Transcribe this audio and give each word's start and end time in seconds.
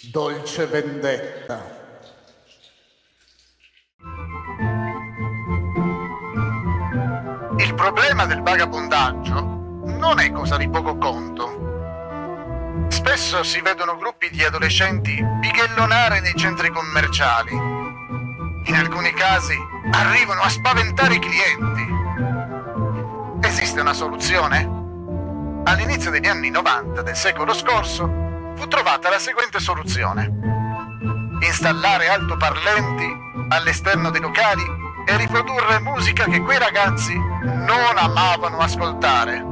Dolce 0.00 0.66
vendetta. 0.66 1.60
Il 7.56 7.74
problema 7.74 8.24
del 8.26 8.40
vagabondaggio 8.40 9.40
non 9.98 10.20
è 10.20 10.30
cosa 10.30 10.56
di 10.56 10.68
poco 10.68 10.96
conto. 10.98 12.86
Spesso 12.90 13.42
si 13.42 13.60
vedono 13.60 13.96
gruppi 13.96 14.30
di 14.30 14.44
adolescenti 14.44 15.20
bighellonare 15.40 16.20
nei 16.20 16.36
centri 16.36 16.70
commerciali. 16.70 17.54
In 17.54 18.74
alcuni 18.76 19.12
casi 19.14 19.56
arrivano 19.90 20.42
a 20.42 20.48
spaventare 20.48 21.16
i 21.16 21.18
clienti. 21.18 21.86
Esiste 23.48 23.80
una 23.80 23.94
soluzione? 23.94 24.76
All'inizio 25.64 26.12
degli 26.12 26.28
anni 26.28 26.50
90 26.50 27.02
del 27.02 27.16
secolo 27.16 27.52
scorso 27.52 28.26
fu 28.58 28.66
trovata 28.66 29.08
la 29.08 29.20
seguente 29.20 29.60
soluzione. 29.60 30.30
Installare 31.40 32.08
altoparlenti 32.08 33.06
all'esterno 33.50 34.10
dei 34.10 34.20
locali 34.20 34.64
e 35.06 35.16
riprodurre 35.16 35.78
musica 35.78 36.24
che 36.24 36.42
quei 36.42 36.58
ragazzi 36.58 37.14
non 37.14 37.96
amavano 37.96 38.58
ascoltare. 38.58 39.46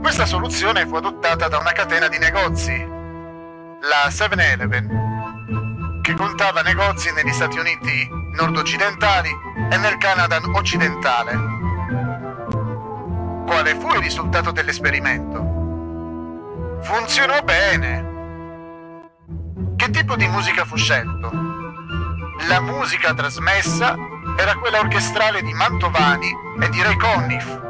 Questa 0.00 0.26
soluzione 0.26 0.86
fu 0.86 0.94
adottata 0.96 1.48
da 1.48 1.58
una 1.58 1.72
catena 1.72 2.08
di 2.08 2.18
negozi, 2.18 2.76
la 2.76 4.08
7-Eleven, 4.08 6.00
che 6.02 6.14
contava 6.14 6.60
negozi 6.60 7.10
negli 7.12 7.32
Stati 7.32 7.58
Uniti 7.58 8.08
nord-occidentali 8.36 9.30
e 9.70 9.76
nel 9.78 9.96
Canada 9.96 10.38
occidentale. 10.52 11.32
Quale 13.46 13.74
fu 13.74 13.88
il 13.94 14.00
risultato 14.00 14.50
dell'esperimento? 14.50 15.49
Funzionò 16.82 17.42
bene. 17.42 18.08
Che 19.76 19.90
tipo 19.90 20.16
di 20.16 20.26
musica 20.26 20.64
fu 20.64 20.76
scelto? 20.76 21.30
La 22.48 22.60
musica 22.60 23.12
trasmessa 23.12 23.94
era 24.36 24.56
quella 24.56 24.78
orchestrale 24.78 25.42
di 25.42 25.52
Mantovani 25.52 26.34
e 26.60 26.68
di 26.70 26.82
Ray 26.82 26.96
Conniff. 26.96 27.60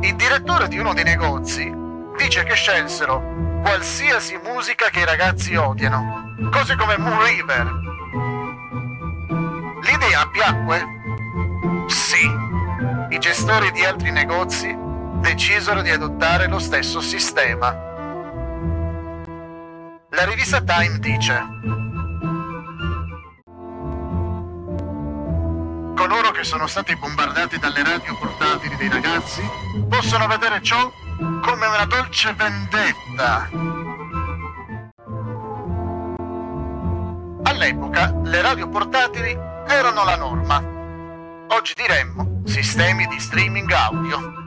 Il 0.00 0.16
direttore 0.16 0.68
di 0.68 0.78
uno 0.78 0.94
dei 0.94 1.04
negozi 1.04 1.70
dice 2.16 2.42
che 2.44 2.54
scelsero 2.54 3.60
qualsiasi 3.62 4.40
musica 4.42 4.88
che 4.88 5.00
i 5.00 5.04
ragazzi 5.04 5.54
odiano, 5.54 6.34
cose 6.50 6.74
come 6.76 6.96
Moon 6.96 7.22
River. 7.22 7.80
L'idea 9.82 10.26
piacque? 10.28 10.86
Sì. 11.86 12.48
I 13.10 13.18
gestori 13.18 13.70
di 13.72 13.84
altri 13.84 14.10
negozi 14.10 14.88
decisero 15.20 15.82
di 15.82 15.90
adottare 15.90 16.48
lo 16.48 16.58
stesso 16.58 17.00
sistema. 17.00 17.88
La 20.10 20.24
rivista 20.24 20.60
Time 20.60 20.98
dice 20.98 21.46
Coloro 25.94 26.30
che 26.32 26.44
sono 26.44 26.66
stati 26.66 26.96
bombardati 26.96 27.58
dalle 27.58 27.84
radio 27.84 28.16
portatili 28.16 28.74
dei 28.76 28.88
ragazzi 28.88 29.42
possono 29.88 30.26
vedere 30.26 30.62
ciò 30.62 30.90
come 31.18 31.66
una 31.66 31.84
dolce 31.84 32.32
vendetta. 32.32 33.48
All'epoca 37.42 38.14
le 38.24 38.40
radio 38.40 38.68
portatili 38.68 39.38
erano 39.66 40.04
la 40.04 40.16
norma. 40.16 40.56
Oggi 41.48 41.74
diremmo 41.74 42.42
sistemi 42.46 43.06
di 43.06 43.20
streaming 43.20 43.70
audio. 43.70 44.39